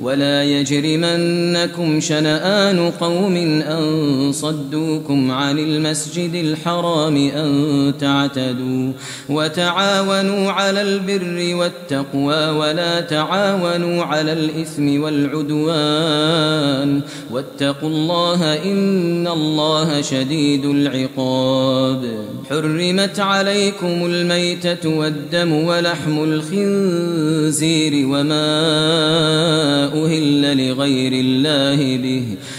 ولا 0.00 0.44
يجرمنكم 0.44 2.00
شنآن 2.00 2.90
قوم 2.90 3.36
أن 3.62 4.32
صدوكم 4.32 5.30
عن 5.30 5.58
المسجد 5.58 6.34
الحرام 6.34 7.16
أن 7.16 7.92
تعتدوا 8.00 8.92
وتعاونوا 9.28 10.52
على 10.52 10.82
البر 10.82 11.54
والتقوى 11.54 12.48
ولا 12.48 13.00
تعاونوا 13.00 14.04
على 14.04 14.32
الإثم 14.32 15.02
والعدوان 15.02 17.00
واتقوا 17.30 17.88
الله 17.88 18.64
إن 18.64 19.26
الله 19.26 20.00
شديد 20.00 20.64
العقاب 20.64 22.28
حرمت 22.50 23.20
عليكم 23.20 24.06
الميتة 24.06 24.88
والدم 24.88 25.52
ولحم 25.52 26.24
الخنزير 26.24 28.06
وما 28.06 29.77
أهل 29.84 30.68
لغير 30.68 31.12
الله 31.12 31.96
به. 31.96 32.24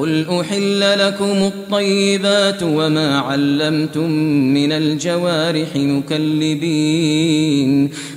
قل 0.00 0.26
أحل 0.40 0.98
لكم 1.06 1.24
الطيبات 1.24 2.62
وما 2.62 3.18
علمتم 3.18 4.10
من 4.54 4.72
الجوارح 4.72 5.76
مكلبين 5.76 7.40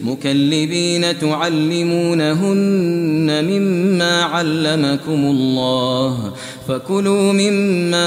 مكلبين 0.03 1.19
تعلمونهن 1.19 2.53
مما 3.45 4.21
علمكم 4.21 5.25
الله 5.25 6.33
فكلوا 6.67 7.33
مما 7.33 8.05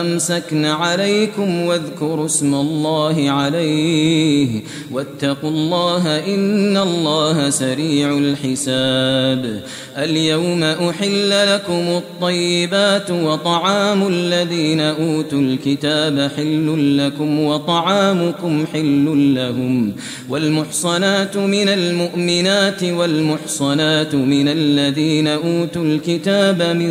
أمسكن 0.00 0.64
عليكم 0.64 1.62
واذكروا 1.62 2.26
اسم 2.26 2.54
الله 2.54 3.30
عليه 3.30 4.62
واتقوا 4.92 5.50
الله 5.50 6.34
إن 6.34 6.76
الله 6.76 7.50
سريع 7.50 8.18
الحساب. 8.18 9.62
اليوم 9.96 10.62
أحل 10.62 11.54
لكم 11.54 11.72
الطيبات 11.72 13.10
وطعام 13.10 14.08
الذين 14.08 14.80
أوتوا 14.80 15.40
الكتاب 15.40 16.30
حل 16.36 16.98
لكم 16.98 17.40
وطعامكم 17.40 18.66
حل 18.72 19.34
لهم 19.34 19.92
والمحصنات 20.28 21.36
من 21.36 21.68
المؤمنات 21.68 22.82
والمحصنات 22.84 24.14
من 24.14 24.48
الذين 24.48 25.26
أوتوا 25.26 25.84
الكتاب 25.84 26.62
من 26.62 26.90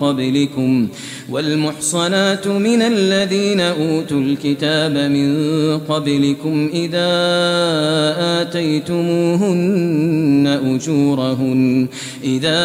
قبلكم 0.00 0.88
والمحصنات 1.30 2.46
من 2.46 2.82
الذين 2.82 3.60
أوتوا 3.60 4.20
الكتاب 4.20 4.96
من 4.96 5.78
قبلكم 5.78 6.70
إذا 6.74 7.10
آتيتموهن 8.42 9.80
أجورهن 10.64 11.88
إذا 12.24 12.60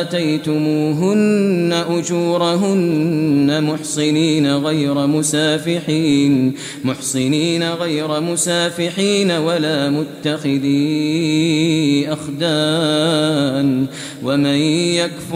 آتيتموهن 0.00 1.84
أجورهن 1.90 3.64
محصنين 3.64 4.56
غير 4.56 5.06
مسافحين 5.06 6.54
محصنين 6.84 7.62
غير 7.72 8.20
مسافحين 8.20 9.30
ولا 9.30 9.90
متخذي 9.90 10.76
أخدان 12.08 13.86
ومن 14.24 14.56
يكفر 14.96 15.35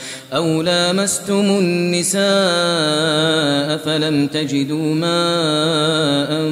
أو 0.33 0.61
لامستم 0.61 1.59
النساء 1.59 2.21
فلم 3.77 4.27
تجدوا 4.27 4.95
ماء 4.95 6.51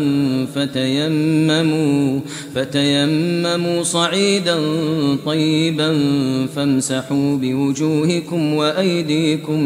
فتيمموا 0.56 2.20
فتيمموا 2.56 3.84
صعيدا 3.84 4.58
طيبا 5.26 5.98
فامسحوا 6.56 7.38
بوجوهكم 7.38 8.54
وأيديكم 8.54 9.60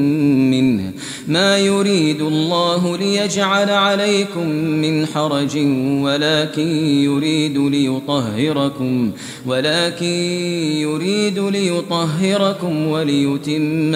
منه. 0.51 0.91
ما 1.27 1.57
يريد 1.57 2.21
الله 2.21 2.97
ليجعل 2.97 3.69
عليكم 3.69 4.47
من 4.57 5.05
حرج 5.05 5.57
ولكن 6.03 6.67
يريد 6.85 7.57
ليطهركم 7.57 9.11
ولكن 9.47 10.05
يريد 10.77 11.39
ليطهركم 11.39 12.87
وليتم 12.87 13.95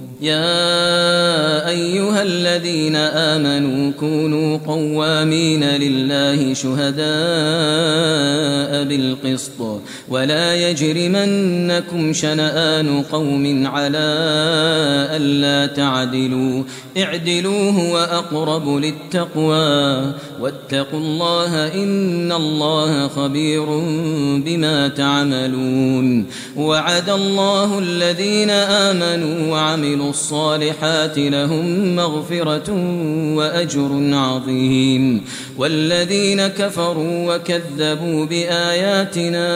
يا 0.21 1.69
أيها 1.69 2.23
الذين 2.23 2.95
آمنوا 2.95 3.91
كونوا 3.91 4.57
قوامين 4.57 5.63
لله 5.63 6.53
شهداء 6.53 7.01
بالقسط 8.83 9.81
ولا 10.09 10.69
يجرمنكم 10.69 12.13
شنآن 12.13 13.03
قوم 13.11 13.67
على 13.67 14.17
ألا 15.17 15.73
تعدلوا. 15.73 16.63
اعدلوا 16.97 17.71
هو 17.71 17.97
أقرب 17.97 18.77
للتقوى. 18.77 20.13
واتقوا 20.41 20.99
الله 20.99 21.73
إن 21.73 22.31
الله 22.31 23.07
خبير 23.07 23.65
بما 24.45 24.87
تعملون. 24.87 26.25
وعد 26.57 27.09
الله 27.09 27.79
الذين 27.79 28.49
آمنوا 28.49 29.51
وعملوا 29.51 30.10
الصالحات 30.11 31.17
لهم 31.17 31.95
مغفرة 31.95 32.69
وأجر 33.35 33.89
عظيم. 34.13 35.21
والذين 35.57 36.47
كفروا 36.47 37.35
وكذبوا 37.35 38.25
بآياتنا 38.25 39.47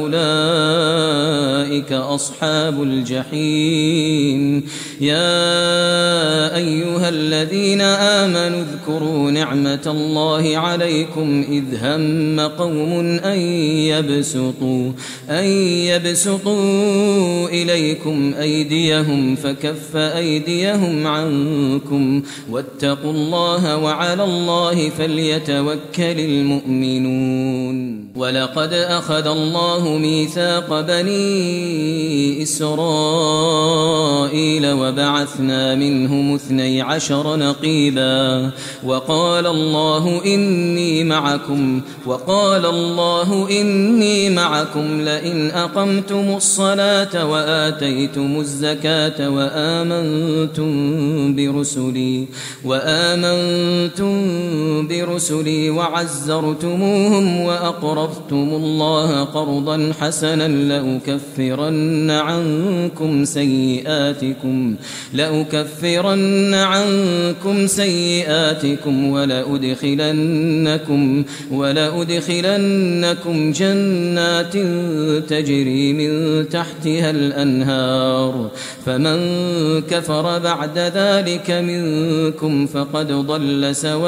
أولئك 0.00 1.92
أصحاب 1.92 2.82
الجحيم. 2.82 4.62
يا 5.00 6.56
أيها 6.56 7.08
الذين 7.08 7.80
آمنوا 7.80 8.62
اذكروا 8.62 9.30
نعمة 9.30 9.86
الله 9.86 10.56
عليكم 10.56 11.44
إذ 11.50 11.64
هم 11.82 12.40
قوم 12.40 12.92
أن 13.24 13.38
يبسطوا, 13.90 14.92
أن 15.30 15.44
يبسطوا 15.90 17.48
إليكم 17.48 18.34
أيديهم 18.40 18.75
فكف 19.34 19.96
أيديهم 19.96 21.06
عنكم 21.06 22.22
واتقوا 22.50 23.12
الله 23.12 23.76
وعلى 23.76 24.24
الله 24.24 24.88
فليتوكل 24.88 26.20
المؤمنون. 26.20 28.06
ولقد 28.16 28.72
أخذ 28.72 29.26
الله 29.26 29.98
ميثاق 29.98 30.80
بني 30.80 32.42
إسرائيل 32.42 33.56
وبعثنا 34.72 35.74
منهم 35.74 36.34
اثني 36.34 36.82
عشر 36.82 37.36
نقيبا. 37.36 38.50
وقال 38.84 39.46
الله 39.46 40.20
إني 40.26 41.04
معكم 41.04 41.80
وقال 42.06 42.66
الله 42.66 43.48
إني 43.50 44.30
معكم 44.30 45.00
لئن 45.00 45.50
أقمتم 45.50 46.36
الصلاة 46.36 47.26
وآتيتم 47.30 48.40
الزكاة 48.40 48.65
وآمنتم 49.20 50.70
برسلي 51.36 52.26
وآمنتم 52.64 54.16
برسلي 54.88 55.70
وعزرتموهم 55.70 57.40
وأقرضتم 57.40 58.48
الله 58.54 59.24
قرضا 59.24 59.92
حسنا 60.00 60.48
لأكفرن 60.48 62.10
عنكم 62.10 63.24
سيئاتكم 63.24 64.74
لأكفرن 65.14 66.54
عنكم 66.54 67.66
سيئاتكم 67.66 69.10
ولأدخلنكم 69.10 71.24
ولأدخلنكم 71.52 73.52
جنات 73.52 74.56
تجري 75.28 75.92
من 75.92 76.48
تحتها 76.48 77.10
الأنهار. 77.10 78.50
فمن 78.86 79.18
كفر 79.82 80.38
بعد 80.38 80.78
ذلك 80.78 81.50
منكم 81.50 82.66
فقد 82.66 83.12
ضل 83.12 83.76
سواء 83.76 84.06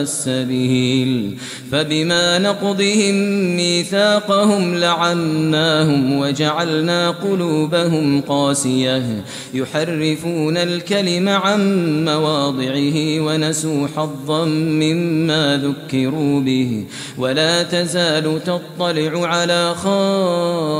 السبيل 0.00 1.38
فبما 1.72 2.38
نقضهم 2.38 3.14
ميثاقهم 3.56 4.74
لعناهم 4.74 6.18
وجعلنا 6.18 7.10
قلوبهم 7.10 8.20
قاسية 8.20 9.24
يحرفون 9.54 10.56
الكلم 10.56 11.28
عن 11.28 12.04
مواضعه 12.04 13.20
ونسوا 13.20 13.88
حظا 13.96 14.44
مما 14.44 15.56
ذكروا 15.64 16.40
به 16.40 16.84
ولا 17.18 17.62
تزال 17.62 18.40
تطلع 18.44 19.26
على 19.26 19.74
خائنة 19.74 20.78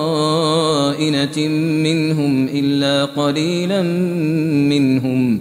منهم 1.82 2.48
إلا 2.52 3.04
قليلا 3.04 3.82
منهم. 4.72 5.40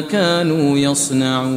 كانوا 0.00 0.78
يصنعون. 0.78 1.56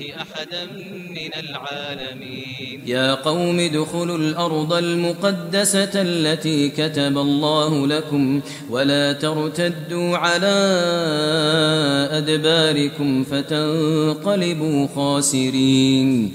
يؤت 0.00 0.16
أحدا 0.16 0.64
من 1.10 1.30
العالمين. 1.36 2.80
يا 2.86 3.14
قوم 3.14 3.60
ادخلوا 3.60 4.18
الأرض 4.18 4.72
المقدسة 4.72 5.90
التي 5.94 6.68
كتب 6.68 7.18
الله 7.18 7.86
لكم 7.86 8.40
ولا 8.70 9.12
ترتدوا 9.12 10.16
على 10.16 10.56
أدباركم 12.10 13.24
فتنقلبوا 13.24 14.86
خاسرين. 14.96 16.34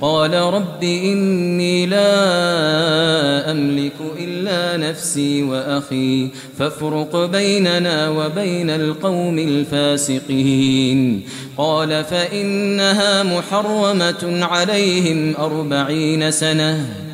قال 0.00 0.34
رب 0.34 0.82
إني 0.82 1.86
لا 1.86 3.50
أملك 3.50 3.92
إلا 4.18 4.88
نفسي 4.90 5.42
وأخي 5.42 6.28
فافرق 6.58 7.24
بيننا 7.24 8.08
وبين 8.08 8.70
القوم 8.70 9.38
الفاسقين. 9.38 11.22
قال 11.58 12.04
فإنها 12.04 13.22
محرمة 13.22 14.44
عليهم 14.44 15.34
أربعين 15.36 16.30
سنة. 16.30 17.05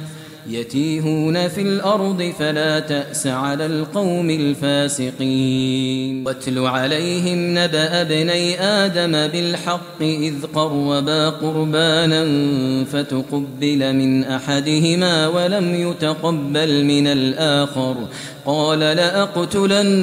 يتيهون 0.49 1.49
في 1.49 1.62
الأرض 1.62 2.32
فلا 2.38 2.80
تأس 2.80 3.26
على 3.26 3.66
القوم 3.66 4.30
الفاسقين. 4.30 6.26
واتل 6.26 6.58
عليهم 6.58 7.58
نبأ 7.58 8.00
ابني 8.00 8.61
آدم 8.61 9.12
بالحق 9.12 10.00
إذ 10.00 10.34
قربا 10.54 11.28
قربانا 11.28 12.25
فتقبل 12.84 13.92
من 13.92 14.25
أحدهما 14.25 15.28
ولم 15.28 15.75
يتقبل 15.75 16.84
من 16.84 17.06
الآخر. 17.06 17.96
قال 18.46 18.78
لأقتلنك 18.78 20.02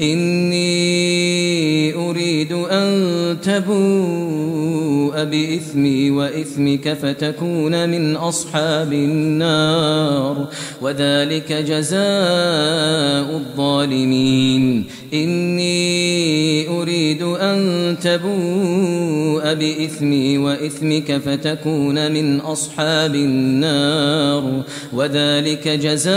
إني 0.00 1.94
أريد 1.94 2.52
أن 2.52 3.36
تبوء 3.42 5.24
بإثمي 5.24 6.10
وإثمك 6.10 6.92
فتكون 6.92 7.88
من 7.88 8.16
أصحاب 8.16 8.92
النار 8.92 10.48
وذلك 10.82 11.52
جزاء 11.52 13.36
الظالمين. 13.36 14.84
إني 15.14 16.68
أريد 16.68 17.22
أن 17.22 17.96
تبوء 18.02 19.54
بإثمي 19.54 20.38
وإثمك 20.38 21.16
فتكون 21.16 22.12
من 22.12 22.40
أصحاب 22.40 23.14
النار 23.14 24.62
وذلك 24.92 25.68
جزاء 25.68 26.14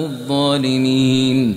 الظالمين. 0.00 1.56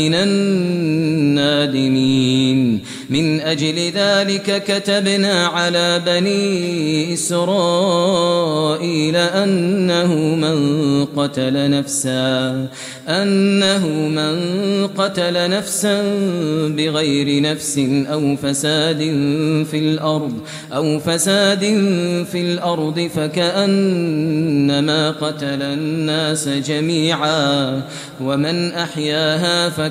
النادمين. 0.13 1.81
من 3.09 3.41
أجل 3.41 3.91
ذلك 3.95 4.63
كتبنا 4.67 5.47
على 5.47 6.01
بني 6.05 7.13
إسرائيل 7.13 9.15
أنه 9.15 10.15
من 10.15 11.05
قتل 11.05 11.69
نفسا 11.69 12.67
أنه 13.07 13.87
من 13.87 14.37
قتل 14.87 15.49
نفسا 15.49 16.01
بغير 16.67 17.41
نفس 17.41 17.79
أو 18.11 18.35
فساد 18.35 18.97
في 19.71 19.77
الأرض 19.77 20.33
أو 20.73 20.99
فساد 20.99 21.59
في 22.31 22.41
الأرض 22.41 23.09
فكأنما 23.15 25.11
قتل 25.11 25.61
الناس 25.61 26.47
جميعا. 26.47 27.81
ومن 28.21 28.71
أحياها 28.71 29.69
فكأنما 29.69 29.90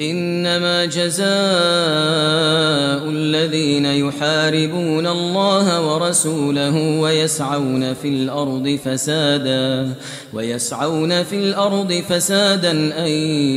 إنما 0.00 0.84
جزاء 0.84 1.28
الذين 3.10 3.86
يحاربون 3.86 5.06
الله 5.06 5.86
ورسوله 5.86 7.00
ويسعون 7.00 7.94
في 7.94 8.08
الأرض 8.08 8.78
فسادا 8.84 9.94
ويسعون 10.32 11.22
في 11.22 11.36
الأرض 11.36 12.02
فسادا 12.08 12.70
أن 13.04 13.08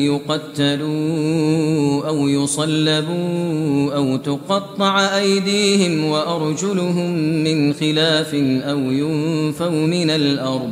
يقتلوا 0.09 2.07
أو 2.07 2.27
يصلبوا 2.27 3.93
أو 3.95 4.17
تقطع 4.17 5.17
أيديهم 5.17 6.05
وأرجلهم 6.05 7.13
من 7.43 7.73
خلاف 7.73 8.35
أو 8.63 8.79
ينفوا 8.79 9.69
من 9.69 10.09
الأرض. 10.09 10.71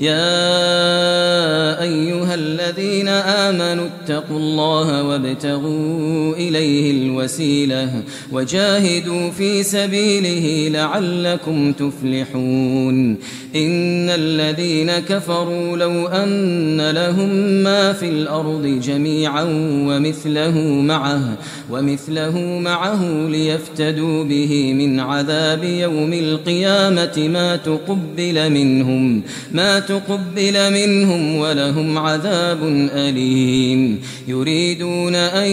يا 0.00 1.82
أيها 1.82 2.34
الذين 2.34 3.08
آمنوا 3.08 3.86
اتقوا 3.86 4.36
الله 4.36 5.02
وابتغوا 5.02 6.34
إليه 6.34 6.90
الوسيلة 6.90 8.02
وجاهدوا 8.32 9.30
في 9.30 9.62
سبيله 9.62 10.68
لعلكم 10.68 11.72
تفلحون. 11.72 13.18
إن 13.58 14.08
الذين 14.10 14.90
كفروا 14.98 15.76
لو 15.76 16.06
أن 16.06 16.90
لهم 16.90 17.30
ما 17.62 17.92
في 17.92 18.08
الأرض 18.08 18.80
جميعا 18.82 19.42
ومثله 19.88 20.58
معه 20.60 21.38
ومثله 21.70 22.38
معه 22.58 23.28
ليفتدوا 23.28 24.24
به 24.24 24.72
من 24.74 25.00
عذاب 25.00 25.64
يوم 25.64 26.12
القيامة. 26.12 27.28
ما 27.28 27.56
تقبل 27.56 28.50
منهم 28.50 29.22
ما 29.52 29.78
تقبل 29.80 30.72
منهم 30.72 31.36
ولهم 31.36 31.98
عذاب 31.98 32.58
أليم. 32.94 34.00
يريدون 34.28 35.14
أن 35.14 35.48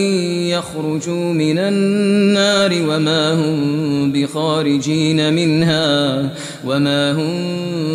يخرجوا 0.49 1.33
من 1.33 1.57
النار 1.57 2.71
وما 2.89 3.33
هم 3.33 4.11
بخارجين 4.11 5.33
منها 5.33 6.29
وما 6.65 7.11
هم 7.11 7.94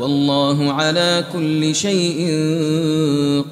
والله 0.00 0.72
على 0.72 1.24
كل 1.32 1.74
شيء 1.74 2.20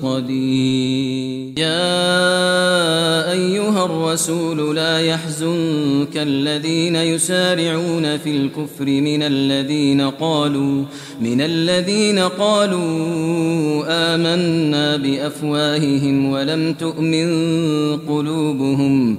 قدير. 0.03 1.59
يا 1.59 3.33
أيها 3.33 3.85
الرسول 3.85 4.77
لا 4.77 5.01
يحزنك 5.01 6.17
الذين 6.17 6.97
يسارعون 6.97 8.19
في 8.19 8.31
الكفر 8.37 8.85
من 8.85 9.23
الذين 9.23 10.01
قالوا 10.01 10.85
من 11.21 11.41
الذين 11.41 12.19
قالوا 12.19 13.85
آمنا 13.89 14.97
بأفواههم 14.97 16.31
ولم 16.31 16.73
تؤمن 16.75 17.29
قلوبهم 17.97 19.19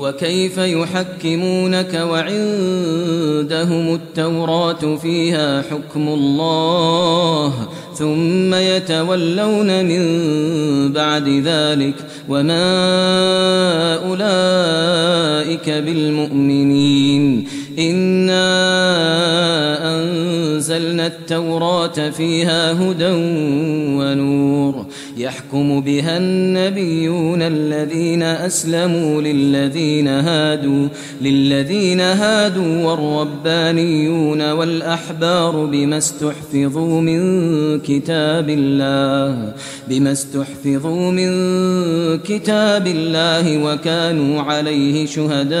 وكيف 0.00 0.58
يحكمونك 0.58 1.94
وعندهم 1.94 3.94
التوراة 3.94 4.96
فيها 4.96 5.62
حكم 5.62 6.08
الله 6.08 7.68
ثم 7.94 8.54
يتولون 8.54 9.84
من 9.84 10.02
بعد 10.92 11.28
ذلك 11.28 11.94
وما 12.28 12.64
أولئك 14.08 15.70
بالمؤمنين 15.70 17.48
إنا 17.78 18.50
أنزلنا 20.60 21.06
التوراة 21.06 22.10
فيها 22.10 22.72
هدى 22.72 23.10
ونور. 23.96 24.86
يحكم 25.16 25.80
بها 25.80 26.16
النبيون 26.18 27.42
الذين 27.42 28.22
أسلموا 28.22 29.22
للذين 29.22 30.08
هادوا 30.08 30.88
للذين 31.22 32.00
هادوا 32.00 32.84
والربانيون 32.84 34.50
والأحبار 34.52 35.64
بما 35.64 35.98
استحفظوا 35.98 37.00
من 37.00 37.20
كتاب 37.80 38.48
الله 38.48 39.52
بما 39.88 40.12
استحفظوا 40.12 41.10
من 41.10 41.30
كتاب 42.18 42.86
الله 42.86 43.64
وكانوا 43.64 44.42
عليه 44.42 45.06
شهداء. 45.06 45.60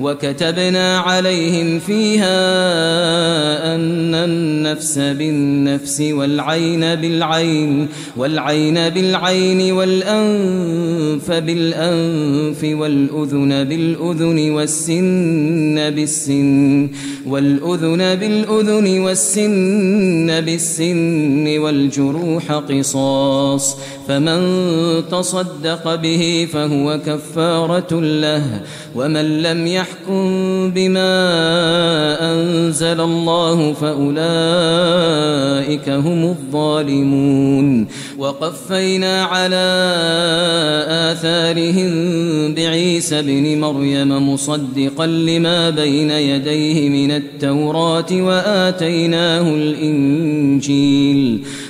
وكتبنا 0.00 0.98
عليهم 0.98 1.78
فيها 1.78 2.40
أن 3.74 4.14
النفس 4.14 4.98
بالنفس 4.98 6.00
والعين 6.00 6.80
بالعين 6.94 7.88
والعين 8.16 8.88
بالعين 8.88 9.72
والأنف 9.72 11.30
بالأنف 11.30 12.64
والأذن 12.64 13.64
بالأذن 13.64 14.50
والسن 14.50 15.90
بالسن 15.90 16.88
والأذن 17.26 18.14
بالأذن 18.14 19.00
والسن 19.00 20.40
بالسن 20.40 21.58
والجروح 21.58 22.52
قصاص 22.52 23.76
فمن 24.08 24.40
تصدق 25.10 25.94
به 25.94 26.48
فهو 26.52 27.00
كفارة 27.06 28.00
له 28.00 28.60
ومن 28.94 29.42
لم 29.42 29.66
يحكم 29.90 30.70
بما 30.70 31.12
أنزل 32.32 33.00
الله 33.00 33.72
فأولئك 33.72 34.20
هم 35.88 36.24
الظالمون. 36.24 37.86
وقفينا 38.18 39.24
على 39.24 39.56
آثارهم 41.12 41.90
بعيسى 42.54 43.22
بن 43.22 43.60
مريم 43.60 44.32
مصدقا 44.32 45.06
لما 45.06 45.70
بين 45.70 46.10
يديه 46.10 46.88
من 46.88 47.10
التوراة 47.10 48.06
وآتيناه 48.12 49.54
الإنجيل. 49.54 51.40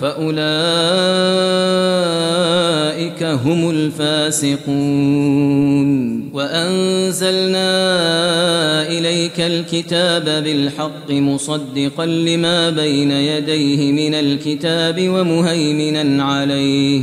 فأولئك 0.00 0.40
هم 3.22 3.70
الفاسقون. 3.70 5.20
وأنزلنا 6.34 7.70
إليك 8.88 9.40
الكتاب 9.40 10.24
بالحق 10.24 11.10
مصدقا 11.10 12.06
لما 12.06 12.70
بين 12.70 13.10
يديه 13.10 13.92
من 13.92 14.14
الكتاب 14.14 15.08
ومهيمنا 15.08 16.24
عليه. 16.24 17.02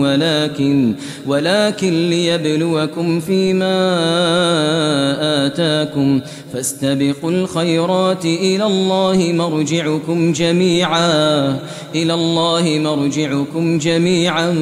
ولكن 0.00 0.94
ولكن 1.26 2.10
ليبلوكم 2.10 3.20
فيما 3.20 3.76
آتاكم 5.46 6.20
فاستبقوا 6.52 7.30
الخيرات 7.30 8.24
إلى 8.24 8.66
الله 8.66 9.32
مرجعكم 9.32 10.32
جميعا 10.32 11.48
إلى 11.94 12.14
الله 12.14 12.78
مرجعكم 12.78 13.78
جميعا 13.78 14.54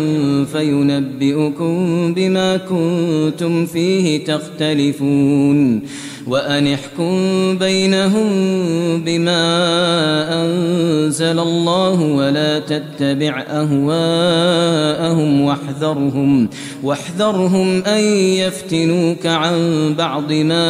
فينبئكم 0.52 1.74
بما 2.14 2.57
كنتم 2.57 3.66
فيه 3.66 4.24
تختلفون. 4.24 5.83
وأن 6.26 6.66
احكم 6.66 7.18
بينهم 7.58 8.28
بما 9.04 9.42
أنزل 10.44 11.38
الله 11.38 12.00
ولا 12.00 12.58
تتبع 12.58 13.44
أهواءهم 13.48 15.40
واحذرهم 15.40 16.48
واحذرهم 16.82 17.85
أن 17.85 18.00
يفتنوك 18.14 19.26
عن 19.26 19.54
بعض 19.98 20.32
ما 20.32 20.66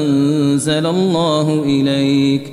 أنزل 0.00 0.86
الله 0.86 1.62
إليك. 1.66 2.52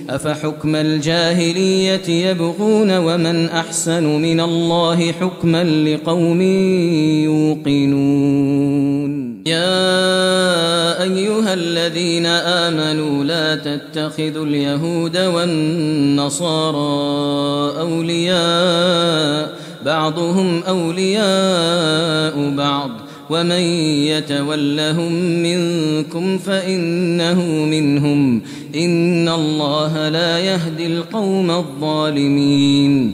أفحكم 0.15 0.75
الجاهلية 0.75 2.09
يبغون 2.09 2.97
ومن 2.97 3.49
أحسن 3.49 4.03
من 4.03 4.39
الله 4.39 5.11
حكما 5.11 5.63
لقوم 5.63 6.41
يوقنون؟ 7.21 9.11
يا 9.45 11.03
أيها 11.03 11.53
الذين 11.53 12.25
آمنوا 12.25 13.23
لا 13.23 13.55
تتخذوا 13.55 14.45
اليهود 14.45 15.17
والنصارى 15.17 16.79
أولياء 17.79 19.55
بعضهم 19.85 20.63
أولياء 20.63 22.49
بعض. 22.55 22.91
ومن 23.31 23.61
يتولهم 24.11 25.13
منكم 25.43 26.37
فإنه 26.37 27.45
منهم 27.65 28.41
إن 28.75 29.29
الله 29.29 30.09
لا 30.09 30.39
يهدي 30.39 30.85
القوم 30.85 31.51
الظالمين 31.51 33.13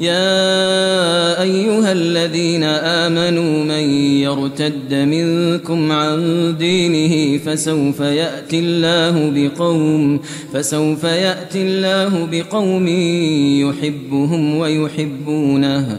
يا 0.00 1.42
أيها 1.42 1.92
الذين 1.92 2.64
آمنوا 2.64 3.64
من 3.64 3.90
يرتد 4.20 4.94
منكم 4.94 5.92
عن 5.92 6.54
دينه 6.58 7.38
فسوف 7.38 8.00
يأتي 8.00 8.58
الله 8.58 9.30
بقوم 9.34 10.20
فسوف 10.52 11.04
يأتي 11.04 11.62
الله 11.62 12.28
بقوم 12.32 12.88
يحبهم 13.68 14.56
ويحبونه 14.56 15.98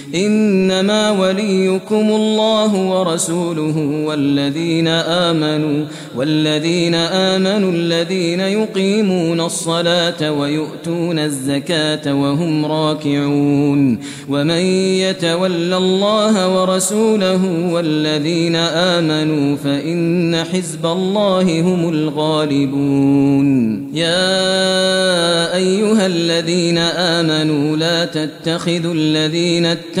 إنما 0.15 1.11
وليكم 1.11 2.09
الله 2.09 2.75
ورسوله 2.75 3.77
والذين 4.05 4.87
آمنوا 4.87 5.85
والذين 6.15 6.95
آمنوا 6.95 7.71
الذين 7.71 8.39
يقيمون 8.39 9.41
الصلاة 9.41 10.31
ويؤتون 10.31 11.19
الزكاة 11.19 12.13
وهم 12.13 12.65
راكعون 12.65 13.99
ومن 14.29 14.61
يتول 15.01 15.73
الله 15.73 16.61
ورسوله 16.61 17.71
والذين 17.73 18.55
آمنوا 18.55 19.57
فإن 19.57 20.43
حزب 20.53 20.85
الله 20.85 21.61
هم 21.61 21.89
الغالبون 21.89 23.51
يا 23.93 25.55
أيها 25.55 26.05
الذين 26.05 26.77
آمنوا 26.77 27.77
لا 27.77 28.05
تتخذوا 28.05 28.93
الذين 28.93 29.65
اتخذوا 29.65 30.00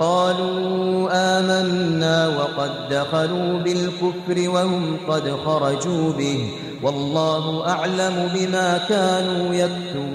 قالوا 0.00 1.08
آمنا 1.12 2.28
وقد 2.28 2.70
دخلوا 2.90 3.58
بالكفر 3.58 4.50
وهم 4.50 4.96
قد 5.08 5.30
خرجوا 5.44 6.12
به. 6.12 6.50
والله 6.82 7.68
أعلم 7.68 8.30
بما 8.34 8.78
كانوا 8.88 9.54
يكتمون. 9.54 10.14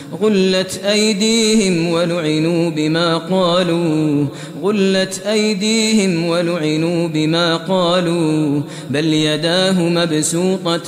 غلت 0.21 0.81
أيديهم 0.85 1.87
ولعنوا 1.87 2.69
بما 2.69 3.17
قالوا. 3.17 4.25
غلت 4.63 5.21
أيديهم 5.27 6.25
ولعنوا 6.25 7.07
بما 7.07 7.57
قالوا. 7.57 8.61
بل 8.89 9.13
يداه 9.13 9.81
مبسوطتان. 9.81 10.81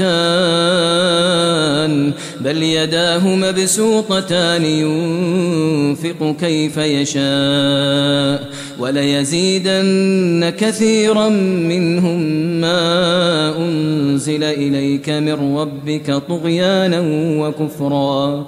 بل 2.42 2.64
يداه 2.64 3.28
مبسوطتان. 3.28 4.66
ينفق 4.66 6.36
كيف 6.40 6.78
يشاء. 6.78 8.50
وليزيدن 8.80 10.54
كثيرا 10.60 11.30
منهم 11.30 12.22
ما 12.62 13.58
أنزل 13.58 14.44
إليك 14.44 15.10
من 15.10 15.58
ربك 15.58 16.22
طغيانا 16.30 17.04
وكفرا. 17.40 18.48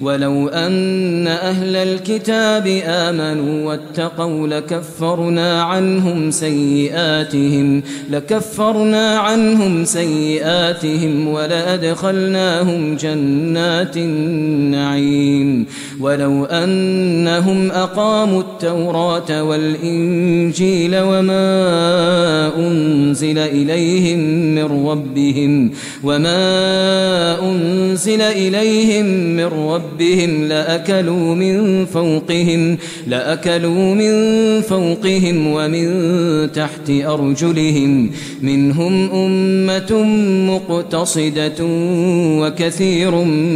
ولو 0.00 0.48
أن 0.48 1.26
أهل 1.26 1.76
الكتاب 1.76 2.80
آمنوا 2.84 3.68
واتقوا 3.68 4.48
لكفرنا 4.48 5.62
عنهم 5.62 6.30
سيئاتهم 6.30 7.82
لكفرنا 8.10 9.18
عنهم 9.18 9.84
سيئاتهم 9.84 11.28
ولأدخلناهم 11.28 12.96
جنات 12.96 13.96
النعيم 13.96 15.66
ولو 16.00 16.44
أنهم 16.44 17.70
أقاموا 17.70 18.40
التوراة 18.40 19.42
والإنجيل 19.42 20.98
وما 20.98 21.50
أنزل 22.56 23.38
إليهم 23.38 24.18
من 24.54 24.86
ربهم 24.88 25.70
وما 26.04 26.40
أنزل 27.42 28.20
إليهم 28.20 29.06
من 29.06 29.44
ربهم 29.44 29.89
ربهم 29.90 30.44
لأكلوا 30.44 31.34
من 31.34 31.86
فوقهم 31.86 32.78
لأكلوا 33.06 33.94
من 33.94 34.12
فوقهم 34.60 35.46
ومن 35.46 36.52
تحت 36.52 36.90
أرجلهم. 36.90 38.10
منهم 38.42 39.10
أمة 39.10 40.02
مقتصدة 40.50 41.64
وكثير 42.40 43.14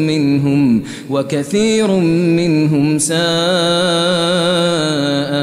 منهم 0.09 0.83
وكثير 1.11 1.91
منهم 1.91 2.99
ساء 2.99 3.15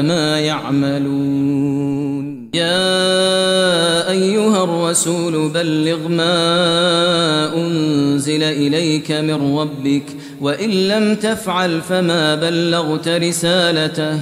ما 0.02 0.40
يعملون. 0.40 2.22
يا 2.54 4.10
أيها 4.10 4.64
الرسول 4.64 5.48
بلغ 5.48 6.08
ما 6.08 7.54
أنزل 7.56 8.42
إليك 8.42 9.12
من 9.12 9.56
ربك 9.58 10.02
وإن 10.42 10.70
لم 10.70 11.14
تفعل 11.14 11.80
فما 11.80 12.34
بلغت 12.34 13.08
رسالته 13.08 14.18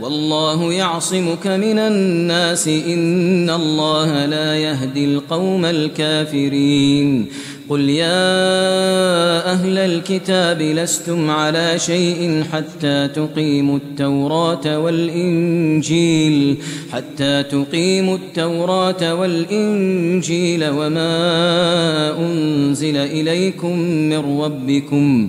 والله 0.00 0.72
يعصمك 0.72 1.46
من 1.46 1.78
الناس 1.78 2.68
إن 2.68 3.50
الله 3.50 4.26
لا 4.26 4.56
يهدي 4.58 5.04
القوم 5.04 5.64
الكافرين. 5.64 7.26
قل 7.68 7.80
يا 7.80 9.52
أهل 9.52 9.78
الكتاب 9.78 10.62
لستم 10.62 11.30
على 11.30 11.78
شيء 11.78 12.44
حتى 12.52 13.08
تقيموا 13.08 13.76
التوراة 13.76 14.78
والإنجيل 14.78 16.56
حتى 16.92 17.42
تقيموا 17.42 18.16
التوراة 18.16 19.14
والإنجيل 19.14 20.68
وما 20.68 22.18
أنزل 22.18 22.96
إليكم 22.96 23.78
من 23.78 24.40
ربكم 24.40 25.28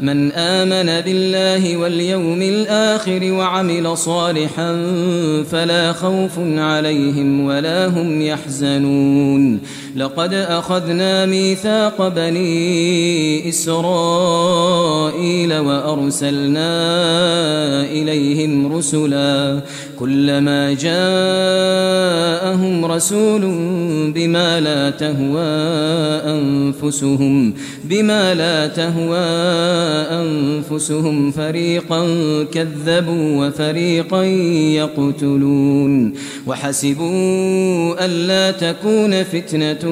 من 0.00 0.32
آمن 0.32 1.00
بالله 1.00 1.76
واليوم 1.76 2.42
الآخر 2.42 3.32
وعمل 3.32 3.96
صالحا 3.96 4.86
فلا 5.50 5.92
خوف 5.92 6.38
عليهم 6.38 7.44
ولا 7.44 7.86
هم 7.86 8.22
يحزنون. 8.22 9.60
لقد 9.96 10.34
أخذنا 10.34 11.26
ميثاق 11.26 12.08
بني 12.08 13.48
إسرائيل 13.48 14.78
وأرسلنا 15.58 16.70
إليهم 17.84 18.76
رسلا. 18.76 19.60
كلما 19.98 20.72
جاءهم 20.72 20.96
رسول 22.84 23.40
بما 24.14 24.60
لا 24.60 24.90
تهوى 24.90 25.40
أنفسهم 26.24 27.54
بما 27.84 28.34
لا 28.34 28.66
تهوى 28.66 29.85
أنفسهم 29.86 31.30
فريقا 31.30 32.06
كذبوا 32.52 33.46
وفريقا 33.46 34.22
يقتلون 34.74 36.12
وحسبوا 36.46 38.04
ألا 38.04 38.50
تكون 38.50 39.22
فتنة 39.22 39.84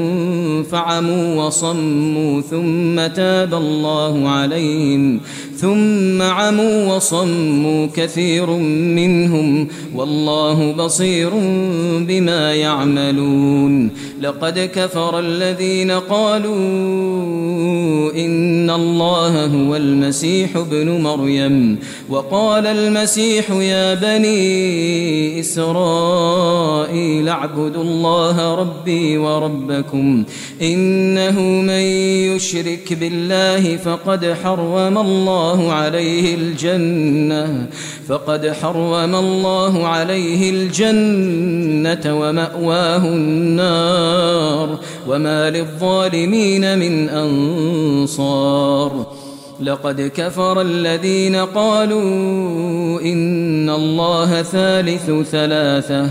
فعموا 0.71 1.45
وصموا 1.45 2.41
ثم 2.41 3.07
تاب 3.07 3.55
الله 3.55 4.29
عليهم 4.29 5.21
ثم 5.57 6.23
عموا 6.23 6.95
وصموا 6.97 7.87
كثير 7.95 8.51
منهم 8.97 9.69
والله 9.95 10.73
بصير 10.73 11.31
بما 11.99 12.55
يعملون 12.55 13.91
لقد 14.21 14.71
كفر 14.75 15.19
الذين 15.19 15.91
قالوا 15.91 16.55
إن 18.17 18.71
الله 18.71 19.47
هو 19.47 19.77
المسيح 19.77 20.57
ابن 20.57 20.91
مريم 20.91 21.79
وقال 22.09 22.67
المسيح 22.67 23.51
يا 23.51 23.95
بني 23.95 25.41
إسرائيل 25.41 27.29
اعبدوا 27.29 27.83
الله 27.83 28.55
ربي 28.55 29.19
وربكم 29.19 30.25
إنه 30.63 31.41
من 31.41 31.85
يشرك 32.35 32.93
بالله 32.93 33.77
فقد 33.77 34.37
حرم 34.45 34.99
الله 34.99 35.54
عليه 35.73 36.35
الجنة 36.35 37.67
فقد 38.09 38.47
حرم 38.63 39.15
الله 39.15 39.87
عليه 39.87 40.51
الجنة 40.51 42.21
ومأواه 42.21 43.05
النار 43.07 44.79
وما 45.09 45.51
للظالمين 45.51 46.79
من 46.79 47.09
أنصار. 47.09 49.07
لقد 49.61 50.11
كفر 50.17 50.61
الذين 50.61 51.37
قالوا 51.37 52.03
إن 53.01 53.71
الله 53.71 54.43
ثالث 54.43 55.11
ثلاثة 55.31 56.11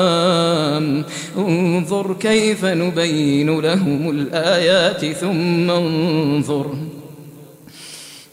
انظر 1.37 2.13
كيف 2.13 2.65
نبين 2.65 3.59
لهم 3.59 4.09
الآيات 4.09 5.05
ثم 5.05 5.71
انظر. 5.71 6.75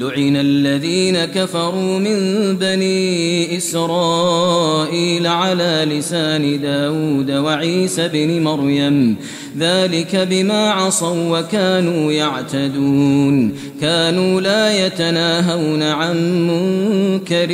لعن 0.00 0.36
الذين 0.36 1.24
كفروا 1.24 1.98
من 1.98 2.18
بني 2.56 3.56
إسرائيل 3.56 5.26
على 5.26 5.86
لسان 5.90 6.60
داود 6.60 7.30
وعيسى 7.30 8.08
بن 8.08 8.42
مريم 8.42 9.16
ذلك 9.58 10.16
بما 10.16 10.70
عصوا 10.70 11.38
وكانوا 11.38 12.12
يعتدون. 12.12 13.52
كانوا 13.80 14.40
لا 14.40 14.86
يتناهون 14.86 15.82
عن 15.82 16.46
منكر 16.46 17.48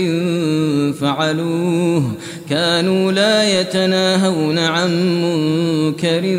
فعلوه. 1.01 2.03
كانوا 2.51 3.13
لا 3.13 3.61
يتناهون 3.61 4.59
عن 4.59 5.23
منكر 5.23 6.39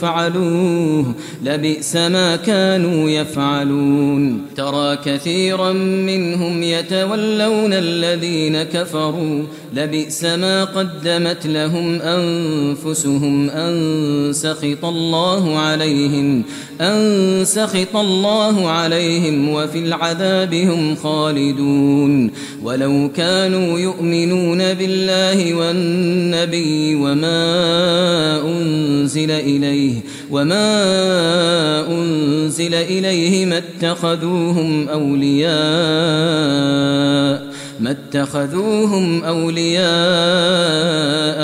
فعلوه. 0.00 1.14
لبئس 1.44 1.96
ما 1.96 2.36
كانوا 2.36 3.10
يفعلون. 3.10 4.42
ترى 4.56 4.98
كثيرا 5.04 5.72
منهم 5.72 6.62
يتولون 6.62 7.72
الذين 7.72 8.62
كفروا. 8.62 9.42
لبئس 9.74 10.24
ما 10.24 10.64
قدمت 10.64 11.46
لهم 11.46 12.00
أنفسهم 12.00 13.50
أن 13.50 14.32
سخط 14.32 14.91
الله 14.92 15.58
عليهم 15.58 16.44
أن 16.80 17.44
سخط 17.44 17.96
الله 17.96 18.68
عليهم 18.68 19.48
وفي 19.48 19.78
العذاب 19.78 20.54
هم 20.54 20.96
خالدون. 20.96 22.30
ولو 22.62 23.10
كانوا 23.16 23.78
يؤمنون 23.78 24.74
بالله 24.74 25.54
والنبي 25.54 26.94
وما 26.94 27.42
أنزل 28.44 29.30
إليه 29.30 29.94
وما 30.30 30.70
أنزل 31.90 32.74
إليه 32.74 33.46
ما 33.46 33.58
اتخذوهم 33.58 34.88
أولياء. 34.88 35.52
ما 37.82 37.90
اتخذوهم 37.90 39.24
أولياء 39.24 39.82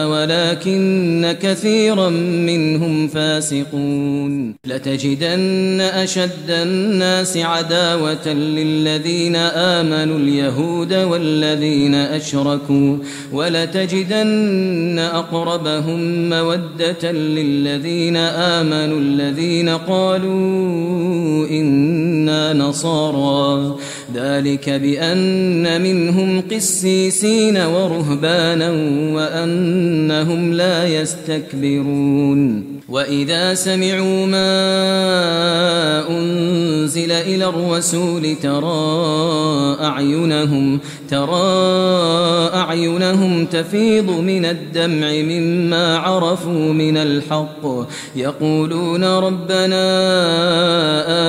ولكن 0.08 1.36
كثيرا 1.42 2.08
منهم 2.48 3.08
فاسقون. 3.08 4.54
لتجدن 4.66 5.80
أشد 5.80 6.50
الناس 6.50 7.36
عداوة 7.36 8.28
للذين 8.28 9.36
آمنوا 9.36 10.18
اليهود 10.18 10.94
والذين 10.94 11.94
أشركوا 11.94 12.96
ولتجدن 13.32 14.98
أقربهم 14.98 16.30
مودة 16.30 17.12
للذين 17.12 18.16
آمنوا 18.16 19.00
الذين 19.00 19.68
قالوا 19.68 21.48
إنا 21.48 22.52
نصارى. 22.52 23.76
ذلك 24.14 24.70
بأن 24.70 25.82
منهم 25.82 26.40
قسيسين 26.40 27.56
ورهبانا 27.56 28.70
وأنهم 29.14 30.52
لا 30.52 30.86
يستكبرون. 30.86 32.78
وإذا 32.88 33.54
سمعوا 33.54 34.26
ما 34.26 34.48
أنزل 36.10 37.12
إلى 37.12 37.44
الرسول 37.44 38.36
ترى 38.42 39.76
أعينهم 39.80 40.80
ترى 41.10 42.50
أعينهم 42.54 43.46
تفيض 43.46 44.10
من 44.10 44.44
الدمع 44.44 45.12
مما 45.12 45.98
عرفوا 45.98 46.72
من 46.72 46.96
الحق. 46.96 47.88
يقولون 48.16 49.04
ربنا 49.04 49.84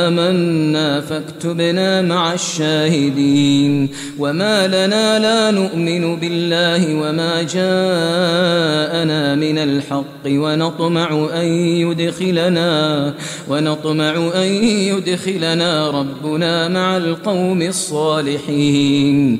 آمنا 0.07 1.01
فاكتبنا 1.01 2.01
مع 2.01 2.33
الشاهدين. 2.33 3.89
وما 4.19 4.67
لنا 4.67 5.19
لا 5.19 5.51
نؤمن 5.51 6.15
بالله 6.15 6.95
وما 6.95 7.43
جاءنا 7.43 9.35
من 9.35 9.57
الحق. 9.57 10.25
ونطمع 10.25 11.29
أن 11.35 11.45
يدخلنا 11.83 13.13
ونطمع 13.49 14.31
أن 14.35 14.47
يدخلنا 14.63 15.89
ربنا 15.89 16.67
مع 16.67 16.97
القوم 16.97 17.61
الصالحين. 17.61 19.39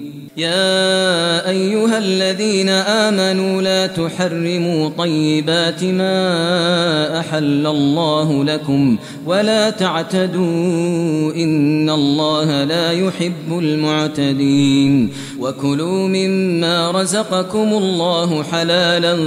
يا 0.41 1.49
أيها 1.49 1.97
الذين 1.97 2.69
آمنوا 2.69 3.61
لا 3.61 3.87
تحرموا 3.87 4.89
طيبات 4.97 5.83
ما 5.83 7.19
أحل 7.19 7.67
الله 7.67 8.43
لكم 8.43 8.97
ولا 9.25 9.69
تعتدوا 9.69 11.33
إن 11.35 11.89
الله 11.89 12.63
لا 12.63 12.91
يحب 12.91 13.59
المعتدين 13.59 15.09
وكلوا 15.39 16.07
مما 16.07 16.91
رزقكم 16.91 17.73
الله 17.73 18.43
حلالا 18.43 19.17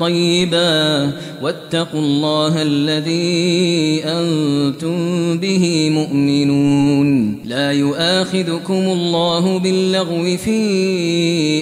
طيبا 0.00 1.12
واتقوا 1.42 2.00
الله 2.00 2.62
الذي 2.62 4.02
أنتم 4.04 4.98
به 5.38 5.90
مؤمنون 5.90 7.38
لا 7.44 7.72
يؤاخذكم 7.72 8.74
الله 8.74 9.58
باللغو 9.58 10.36
في 10.36 10.47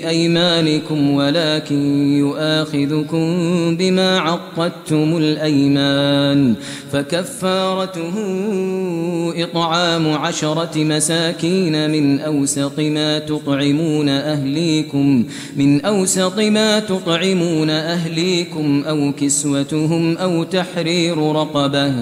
أيمانكم 0.08 1.10
ولكن 1.10 2.12
يؤاخذكم 2.18 3.26
بما 3.76 4.18
عقدتم 4.18 5.16
الأيمان 5.16 6.54
فكفارته 6.92 8.12
إطعام 9.36 10.12
عشرة 10.12 10.70
مساكين 10.76 11.90
من 11.90 12.20
أوسط 12.20 12.78
ما 12.80 13.18
تطعمون 13.18 14.08
أهليكم 14.08 15.24
من 15.56 15.84
أوسط 15.84 16.38
ما 16.38 16.80
تطعمون 16.80 17.70
أهليكم 17.70 18.84
أو 18.88 19.12
كسوتهم 19.12 20.16
أو 20.16 20.44
تحرير 20.44 21.18
رقبة 21.18 21.92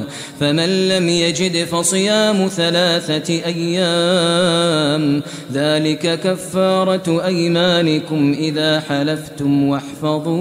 فمن 0.40 0.88
لم 0.88 1.08
يجد 1.08 1.64
فصيام 1.64 2.48
ثلاثة 2.48 3.34
أيام 3.34 5.22
ذلك 5.52 6.20
كفارة 6.20 6.63
أيمانكم 7.08 8.34
إذا 8.38 8.80
حلفتم 8.80 9.68
واحفظوا 9.68 10.34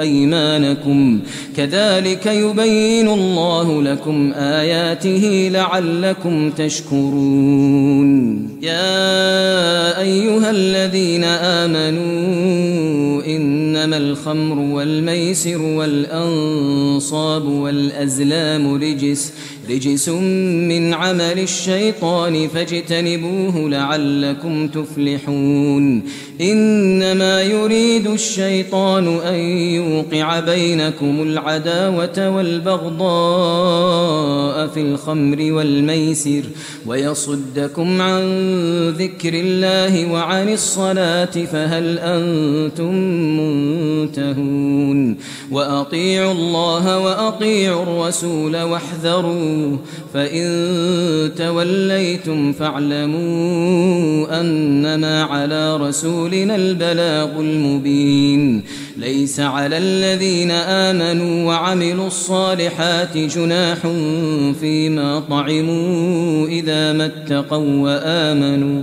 أيمانكم. 0.00 1.20
كذلك 1.56 2.26
يبين 2.26 3.08
الله 3.08 3.82
لكم 3.82 4.32
آياته 4.32 5.50
لعلكم 5.52 6.50
تشكرون. 6.50 8.18
يا 8.62 10.00
أيها 10.00 10.50
الذين 10.50 11.24
آمنوا 11.24 13.22
إنما 13.26 13.96
الخمر 13.96 14.58
والميسر 14.58 15.62
والأنصاب 15.62 17.44
والأزلام 17.48 18.74
رجس. 18.74 19.32
رجس 19.70 20.08
من 20.08 20.94
عمل 20.94 21.38
الشيطان 21.38 22.48
فاجتنبوه 22.48 23.70
لعلكم 23.70 24.68
تفلحون. 24.68 26.02
إنما 26.40 27.42
يريد 27.42 28.06
الشيطان 28.06 29.18
أن 29.18 29.34
يوقع 29.74 30.40
بينكم 30.40 31.22
العداوة 31.22 32.30
والبغضاء 32.36 33.08
في 34.66 34.80
الخمر 34.80 35.52
والميسر 35.52 36.42
ويصدكم 36.86 38.02
عن 38.02 38.24
ذكر 38.90 39.34
الله 39.34 40.12
وعن 40.12 40.52
الصلاة 40.52 41.24
فهل 41.24 41.98
أنتم 41.98 42.94
منتهون؟ 43.38 45.16
وأطيعوا 45.50 46.32
الله 46.32 46.98
وأطيعوا 46.98 47.82
الرسول 47.82 48.62
واحذروا 48.62 49.57
فإن 50.14 50.44
توليتم 51.36 52.52
فاعلموا 52.52 54.40
أنما 54.40 55.22
على 55.22 55.76
رسولنا 55.76 56.56
البلاغ 56.56 57.40
المبين. 57.40 58.62
ليس 58.96 59.40
على 59.40 59.78
الذين 59.78 60.50
آمنوا 60.50 61.46
وعملوا 61.46 62.06
الصالحات 62.06 63.16
جناح 63.16 63.78
فيما 64.60 65.20
طعموا 65.20 66.46
إذا 66.48 66.92
ما 66.92 67.06
اتقوا 67.06 67.80
وآمنوا. 67.80 68.82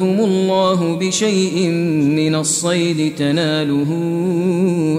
ليبلونكم 0.00 0.24
الله 0.24 0.96
بشيء 0.96 1.68
من 2.16 2.34
الصيد 2.34 3.14
تناله 3.14 3.90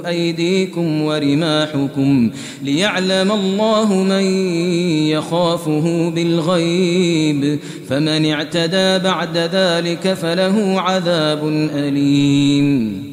أيديكم 0.08 1.02
ورماحكم 1.02 2.30
ليعلم 2.64 3.32
الله 3.32 3.94
من 3.94 4.24
يخافه 5.08 6.10
بالغيب 6.10 7.60
فمن 7.90 8.26
اعتدى 8.26 9.04
بعد 9.04 9.38
ذلك 9.38 10.14
فله 10.14 10.82
عذاب 10.82 11.48
أليم 11.76 13.13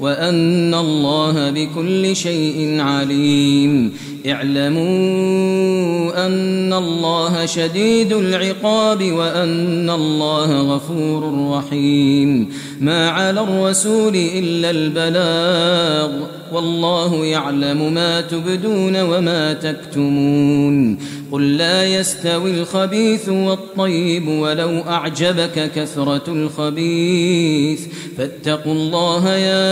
وأن 0.00 0.74
الله 0.74 1.50
بكل 1.50 2.16
شيء 2.16 2.80
عليم. 2.80 3.92
اعلموا 4.26 6.26
أن 6.26 6.72
الله 6.72 7.46
شديد 7.46 8.12
العقاب 8.12 9.12
وأن 9.12 9.90
الله 9.90 10.74
غفور 10.74 11.50
رحيم. 11.58 12.48
ما 12.80 13.10
على 13.10 13.40
الرسول 13.40 14.16
إلا 14.16 14.70
البلاغ. 14.70 16.26
والله 16.52 17.24
يعلم 17.24 17.94
ما 17.94 18.20
تبدون 18.20 19.02
وما 19.02 19.52
تكتمون. 19.52 20.98
قل 21.32 21.56
لا 21.56 21.86
يستوي 21.86 22.60
الخبيث 22.60 23.28
والطيب 23.28 24.28
ولو 24.28 24.80
أعجبك 24.80 25.70
كثرة 25.74 26.32
الخبيث. 26.32 27.80
فاتقوا 28.18 28.72
الله 28.72 29.34
يا 29.34 29.62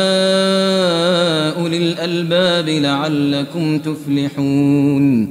أولي 1.60 1.76
الألباب 1.76 2.68
لعلكم 2.68 3.78
تفلحون. 3.78 5.30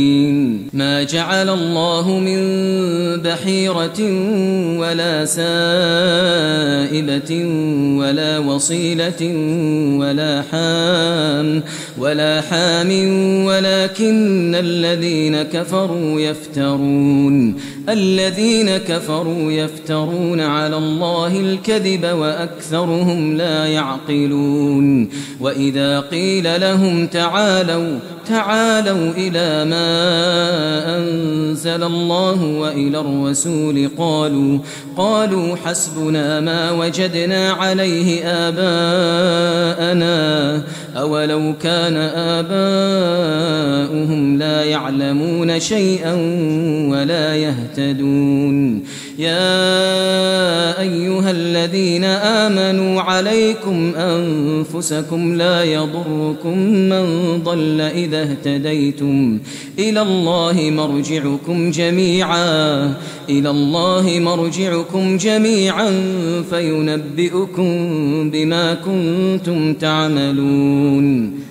ما 0.73 1.03
جعل 1.03 1.49
الله 1.49 2.19
من 2.19 2.41
بحيرة 3.21 3.99
ولا 4.79 5.25
سائبة 5.25 6.51
ولا 7.99 8.39
وصيلة 8.39 9.21
ولا 9.99 10.43
حام 10.51 11.63
ولا 11.97 12.41
حام 12.41 12.91
ولكن 13.45 14.55
الذين 14.55 15.41
كفروا 15.41 16.21
يفترون. 16.21 17.55
الذين 17.89 18.77
كفروا 18.77 19.51
يفترون 19.51 20.39
على 20.39 20.77
الله 20.77 21.39
الكذب 21.39 22.05
وأكثرهم 22.05 23.37
لا 23.37 23.65
يعقلون 23.65 25.09
وإذا 25.39 25.99
قيل 25.99 26.61
لهم 26.61 27.07
تعالوا 27.07 27.99
تعالوا 28.27 29.11
إلى 29.17 29.65
ما 29.65 29.87
أنزل 30.97 31.83
الله 31.83 32.43
وإلى 32.43 32.99
الرسول 32.99 33.89
قالوا 33.97 34.59
قالوا 34.97 35.55
حسبنا 35.55 36.39
ما 36.39 36.71
وجدنا 36.71 37.51
عليه 37.51 38.25
آباءنا 38.25 39.91
أولو 40.97 41.53
كان 41.61 41.97
آباؤهم 42.41 43.91
لا 44.37 44.63
يعلمون 44.63 45.59
شيئا 45.59 46.13
ولا 46.89 47.35
يهتدون 47.35 48.83
يا 49.21 50.81
أيها 50.81 51.31
الذين 51.31 52.03
آمنوا 52.03 53.01
عليكم 53.01 53.93
أنفسكم 53.95 55.35
لا 55.35 55.63
يضركم 55.63 56.57
من 56.57 57.05
ضل 57.43 57.81
إذا 57.81 58.21
اهتديتم. 58.21 59.39
إلى 59.79 60.01
الله 60.01 60.69
مرجعكم 60.69 61.71
جميعا. 61.71 62.93
إلى 63.29 63.49
الله 63.49 64.19
مرجعكم 64.19 65.17
جميعا 65.17 65.91
فينبئكم 66.49 67.69
بما 68.29 68.73
كنتم 68.73 69.73
تعملون. 69.73 71.50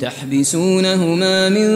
تحبسونهما 0.00 1.48
من 1.48 1.70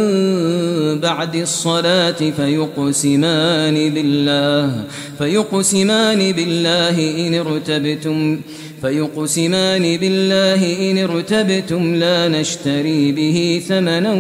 بعد 1.01 1.37
الصلاة 1.37 2.31
فيقسمان 2.37 3.91
بالله 3.91 4.85
فيقسمان 5.19 6.33
بالله 6.33 7.27
إن 7.27 7.35
ارتبتم 7.35 8.41
فيقسمان 8.83 9.97
بالله 9.97 10.91
إن 10.91 10.99
ارتبتم 10.99 11.95
لا 11.95 12.29
نشتري 12.29 13.13
به 13.13 13.63
ثمنا 13.69 14.15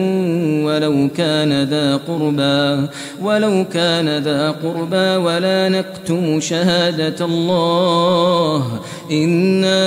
ولو 0.64 1.08
كان 1.16 1.62
ذا 1.62 1.96
قربا 1.96 2.88
ولو 3.22 3.64
كان 3.72 4.18
ذا 4.18 4.50
قربا 4.50 5.16
ولا 5.16 5.68
نكتم 5.68 6.40
شهادة 6.40 7.24
الله 7.24 8.80
إنا 9.10 9.84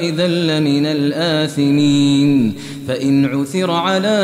إذا 0.00 0.26
لمن 0.26 0.86
الآثمين. 0.86 2.54
فإن 2.88 3.24
عثر 3.24 3.70
على 3.70 4.18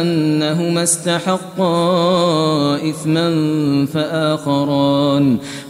أنهما 0.00 0.82
استحقا 0.82 1.74
إثما 2.90 3.28
فآخران 3.86 5.38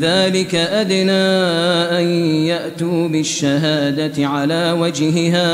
ذلك 0.00 0.54
أدنى 0.54 1.12
أن 1.98 2.04
يأتوا 2.46 3.08
بالشهادة 3.08 4.26
على 4.26 4.76
وجهها 4.80 5.48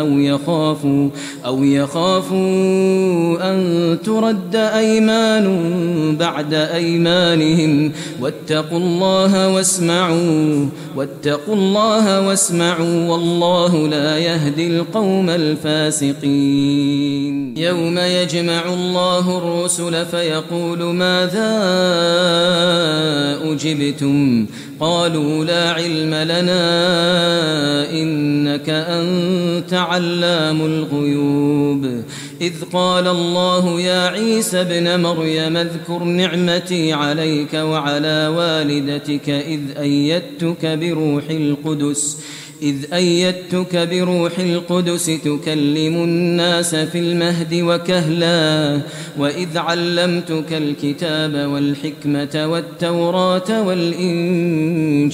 أو 0.00 0.08
يخافوا 0.18 1.08
أو 1.46 1.64
يخافوا 1.64 3.50
أن 3.50 3.98
ترد 4.04 4.56
أيمان 4.56 5.46
بعد 6.16 6.54
أيمانهم 6.54 7.92
واتقوا 8.20 8.78
الله 8.78 9.48
واسمعوا 9.54 10.66
واتقوا 10.96 11.54
الله 11.54 12.28
واسمعوا 12.28 13.08
والله 13.08 13.88
لا 13.88 14.18
يهدي 14.18 14.66
القوم 14.66 15.30
الفاسقين. 15.30 17.04
يوم 17.56 17.98
يجمع 17.98 18.72
الله 18.72 19.38
الرسل 19.38 20.06
فيقول 20.06 20.82
ماذا 20.82 21.54
أجبتم. 23.52 24.46
قالوا 24.80 25.44
لا 25.44 25.70
علم 25.70 26.14
لنا 26.14 26.64
إنك 27.90 28.70
أنت 28.70 29.74
علام 29.74 30.60
الغيوب. 30.66 32.02
إذ 32.40 32.52
قال 32.72 33.08
الله 33.08 33.80
يا 33.80 34.06
عيسى 34.08 34.60
ابن 34.60 35.00
مريم 35.00 35.56
اذكر 35.56 36.04
نعمتي 36.04 36.92
عليك 36.92 37.54
وعلى 37.54 38.26
والدتك 38.36 39.30
إذ 39.30 39.60
أيدتك 39.78 40.66
بروح 40.66 41.24
القدس. 41.30 42.18
إذ 42.64 42.94
أيدتك 42.94 43.76
بروح 43.76 44.38
القدس 44.38 45.06
تكلم 45.06 45.94
الناس 46.04 46.74
في 46.74 46.98
المهد 46.98 47.54
وكهلا 47.54 48.80
وإذ 49.18 49.58
علمتك 49.58 50.52
الكتاب 50.52 51.34
والحكمة 51.34 52.46
والتوراة 52.50 53.62
والإنجيل 53.66 55.04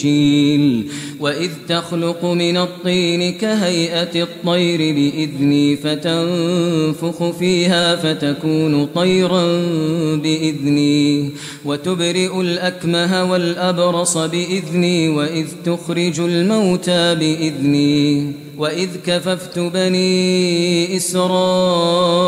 وإذ 1.21 1.51
تخلق 1.69 2.25
من 2.25 2.57
الطين 2.57 3.33
كهيئة 3.33 4.23
الطير 4.23 4.79
بإذني 4.79 5.77
فتنفخ 5.77 7.31
فيها 7.31 7.97
فتكون 7.97 8.87
طيرا 8.87 9.47
بإذني 10.17 11.31
وتبرئ 11.65 12.41
الأكمه 12.41 13.31
والأبرص 13.31 14.19
بإذني 14.19 15.09
وإذ 15.09 15.47
تخرج 15.65 16.21
الموتى 16.21 17.15
بإذني. 17.15 17.40
بإذني. 17.41 18.33
وإذ 18.61 18.89
كففت 19.07 19.59
بني 19.59 20.97
إسرائيل 20.97 22.23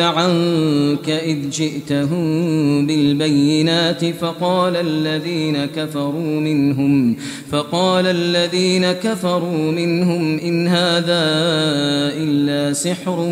عنك 0.00 1.10
إذ 1.10 1.50
جئتهم 1.50 2.86
بالبينات 2.86 4.04
فقال 4.04 4.76
الذين 4.76 5.66
كفروا 5.66 6.40
منهم 6.40 7.16
فقال 7.50 8.06
الذين 8.06 8.92
كفروا 8.92 9.72
منهم 9.72 10.38
إن 10.38 10.68
هذا 10.68 11.24
إلا 12.22 12.72
سحر 12.72 13.28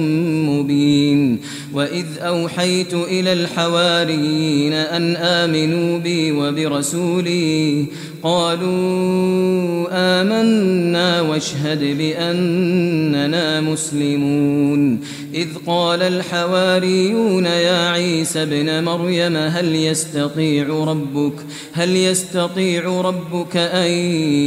مبين 0.49 1.39
وإذ 1.73 2.07
أوحيت 2.21 2.95
إلى 2.95 3.33
الحواريين 3.33 4.73
أن 4.73 5.17
آمنوا 5.17 5.99
بي 5.99 6.33
وبرسولي 6.33 7.87
قالوا 8.23 9.87
آمنا 9.93 11.21
واشهد 11.21 11.83
بأننا 12.17 13.61
مسلمون. 13.61 15.01
إذ 15.35 15.49
قال 15.67 16.03
الحواريون 16.03 17.45
يا 17.45 17.89
عيسى 17.89 18.43
ابن 18.43 18.85
مريم 18.85 19.37
هل 19.37 19.75
يستطيع 19.75 20.69
ربك 20.69 21.33
هل 21.73 21.97
يستطيع 21.97 23.01
ربك 23.01 23.57
أن 23.57 23.91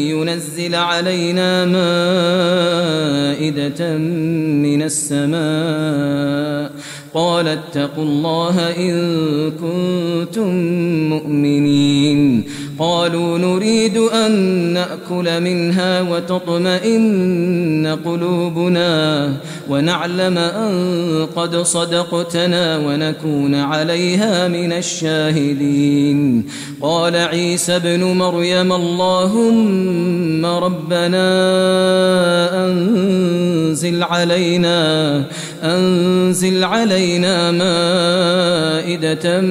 ينزل 0.10 0.76
علينا 0.76 1.66
مائدة 1.66 2.78
من 3.98 4.82
السماء؟ 4.82 6.72
قال 7.14 7.48
اتقوا 7.48 8.04
الله 8.04 8.76
إن 8.78 9.52
كنتم 9.52 10.56
مؤمنين. 11.10 12.44
قالوا 12.80 13.38
نريد 13.38 13.98
أن 13.98 14.32
نأكل 14.74 15.42
منها 15.42 16.02
وتطمئن 16.02 17.98
قلوبنا 18.06 19.34
ونعلم 19.70 20.38
أن 20.38 21.28
قد 21.36 21.56
صدقتنا 21.56 22.78
ونكون 22.78 23.56
عليها 23.56 24.48
من 24.48 24.72
الشاهدين. 24.74 26.46
قال 26.82 27.16
عيسى 27.16 27.76
ابن 27.76 28.04
مريم 28.04 28.74
اللهم 28.74 30.46
ربنا 30.46 31.30
أنزل 32.66 34.04
علينا 34.04 35.24
أنزل 35.64 36.64
علينا 36.64 37.52
مائدة 37.52 39.42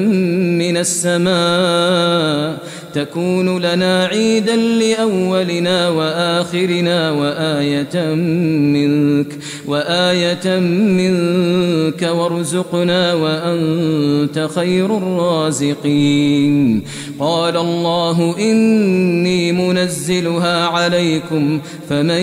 من 0.61 0.77
السماء 0.77 2.59
تكون 2.95 3.59
لنا 3.63 4.05
عيدا 4.07 4.57
لأولنا 4.57 5.89
وآخرنا 5.89 7.11
وآية 7.11 8.15
منك 8.15 9.39
وآية 9.67 10.59
منك 10.59 12.03
وارزقنا 12.03 13.15
وأنت 13.15 14.49
خير 14.55 14.97
الرازقين. 14.97 16.83
قال 17.19 17.57
الله 17.57 18.35
إني 18.39 19.53
منزلها 19.53 20.67
عليكم 20.67 21.61
فمن 21.89 22.23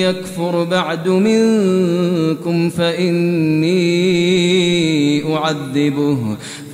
يكفر 0.00 0.64
بعد 0.64 1.08
منكم 1.08 2.70
فإني 2.70 3.76
أعذبه. 5.34 6.36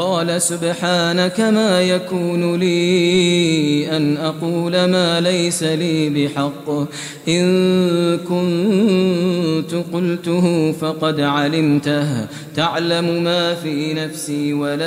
قال 0.00 0.42
سبحانك 0.42 1.40
ما 1.40 1.82
يكون 1.82 2.56
لي 2.56 3.96
أن 3.96 4.16
أقول 4.16 4.84
ما 4.84 5.20
ليس 5.20 5.62
لي 5.62 6.08
بحق. 6.08 6.70
إن 7.28 8.18
كنت 8.18 9.74
قلته 9.92 10.72
فقد 10.72 11.20
علمته. 11.20 12.26
تعلم 12.56 13.24
ما 13.24 13.54
في 13.54 13.94
نفسي 13.94 14.52
ولا 14.52 14.86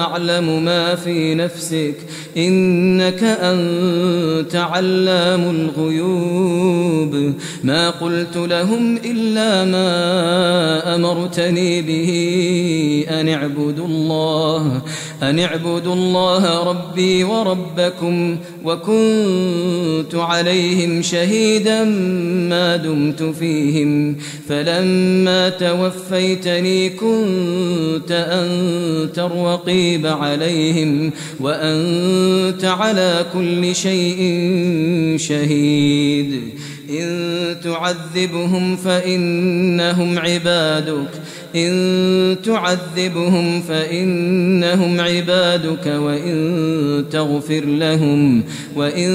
أعلم 0.00 0.64
ما 0.64 0.94
في 0.94 1.34
نفسك. 1.34 1.94
إنك 2.36 3.22
أنت 3.22 4.56
علام 4.56 5.70
الغيوب. 5.76 7.32
ما 7.64 7.90
قلت 7.90 8.36
لهم 8.36 8.96
إلا 8.96 9.64
ما 9.64 9.82
أمرتني 10.94 11.82
به. 11.82 13.01
أن 13.10 13.28
اعبدوا 13.28 13.86
الله 13.86 14.82
أن 15.22 15.38
اعبدوا 15.38 15.94
الله 15.94 16.64
ربي 16.70 17.24
وربكم 17.24 18.38
وكنت 18.64 20.14
عليهم 20.14 21.02
شهيدا 21.02 21.84
ما 22.48 22.76
دمت 22.76 23.22
فيهم. 23.22 24.16
فلما 24.48 25.48
توفيتني 25.48 26.88
كنت 26.88 28.10
أنت 28.10 29.18
الرقيب 29.18 30.06
عليهم 30.06 31.10
وأنت 31.40 32.64
على 32.64 33.26
كل 33.32 33.74
شيء 33.74 34.18
شهيد. 35.18 36.40
إن 36.90 37.56
تعذبهم 37.64 38.76
فإنهم 38.76 40.18
عبادك. 40.18 41.10
إن 41.56 42.36
تعذبهم 42.44 43.62
فإنهم 43.62 45.00
عبادك 45.00 45.86
وإن 45.86 47.04
تغفر 47.10 47.64
لهم 47.64 48.42
وإن 48.76 49.10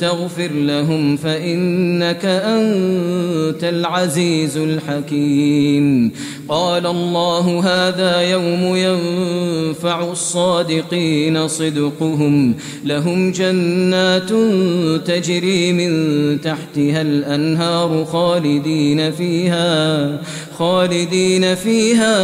تغفر 0.00 0.50
لهم 0.52 1.16
فإنك 1.16 2.24
أنت 2.24 3.64
العزيز 3.64 4.56
الحكيم. 4.56 6.10
قال 6.48 6.86
الله 6.86 7.60
هذا 7.64 8.20
يوم 8.20 8.76
ينفع 8.76 10.10
الصادقين 10.12 11.48
صدقهم 11.48 12.54
لهم 12.84 13.32
جنات 13.32 14.30
تجري 15.06 15.72
من 15.72 16.40
تحتها 16.40 17.02
الأنهار 17.02 18.04
خالدين 18.04 19.12
فيها. 19.12 20.20
خالدين 20.58 21.54
فيها 21.54 22.16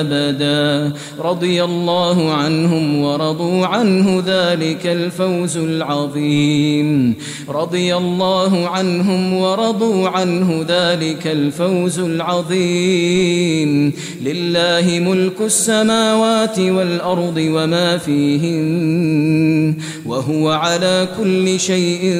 أبدا. 0.00 0.92
رضي 1.20 1.64
الله 1.64 2.32
عنهم 2.32 3.00
ورضوا 3.00 3.66
عنه 3.66 4.22
ذلك 4.26 4.86
الفوز 4.86 5.56
العظيم. 5.56 7.14
رضي 7.48 7.96
الله 7.96 8.68
عنهم 8.68 9.34
ورضوا 9.34 10.08
عنه 10.08 10.64
ذلك 10.68 11.26
الفوز 11.26 11.98
العظيم. 11.98 13.92
لله 14.22 15.00
ملك 15.00 15.40
السماوات 15.40 16.58
والأرض 16.58 17.36
وما 17.36 17.98
فيهن 17.98 19.74
وهو 20.06 20.50
على 20.50 21.08
كل 21.18 21.60
شيء 21.60 22.14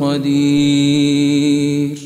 قدير. 0.00 2.05